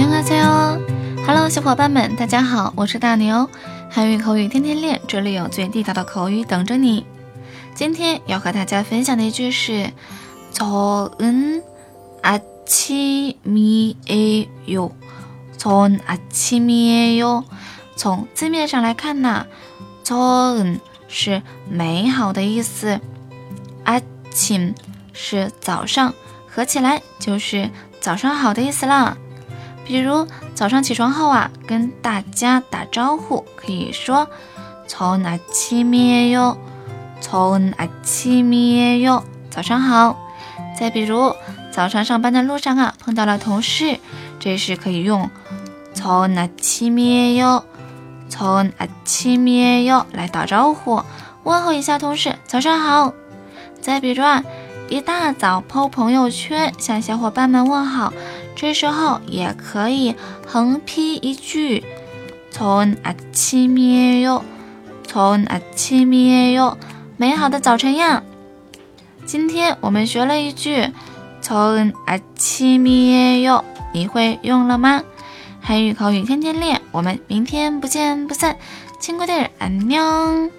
[0.00, 0.82] 你好，加油
[1.26, 3.50] ！Hello，小伙伴们，大家好，我是大牛，
[3.90, 7.04] 韩语口语天天练，这里有最地道的口语等着你。
[7.74, 9.92] 今天要和大家分享的一句是
[10.50, 10.66] “早
[11.18, 11.62] 恩
[12.22, 14.90] 阿七米哎哟”，
[15.58, 17.44] 早恩阿七米哎哟。
[17.94, 19.46] 从字面上来看呢，
[20.02, 22.98] 早恩是美好的意思，
[23.84, 24.72] 阿七
[25.12, 26.14] 是早上，
[26.48, 27.68] 合起来就是
[28.00, 29.18] 早上好的意思啦。
[29.84, 34.28] 比如早上起床后啊，跟大家打招呼，可以说
[34.86, 36.56] “早安七米哟
[37.20, 40.16] ”，“早安七米哟”，早上好。
[40.78, 41.34] 再比如
[41.72, 43.98] 早上上班的路上啊，碰到了同事，
[44.38, 45.28] 这时可以用
[45.92, 47.64] “早安七米哟
[48.28, 48.72] ”，“早安
[49.04, 51.02] 七米哟”来打招呼，
[51.42, 53.12] 问候一下同事，早上好。
[53.80, 54.44] 再比如啊，
[54.88, 58.12] 一大早抛朋友圈，向小伙伴们问好。
[58.60, 60.14] 这时候也可以
[60.46, 61.82] 横批一句，
[62.50, 64.44] 从阿七米哟，
[65.06, 66.76] 从阿七米哟，
[67.16, 68.22] 美好的早晨呀！
[69.24, 70.90] 今天我们学了一句，
[71.40, 75.04] 从阿七米哟，你会用了吗？
[75.62, 78.58] 韩语口语天天练，我们明天不见不散，
[79.00, 80.50] 亲爱的，安녕